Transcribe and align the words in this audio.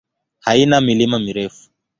Haina 0.39 0.81
milima 0.81 1.19
mirefu. 1.19 1.69